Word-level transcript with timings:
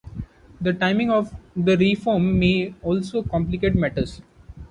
The 0.59 0.73
timing 0.73 1.11
of 1.11 1.31
the 1.55 1.77
reform 1.77 2.39
may 2.39 2.73
also 2.81 3.21
complicate 3.21 3.75
matters. 3.75 4.19